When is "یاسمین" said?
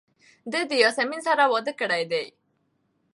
0.83-1.21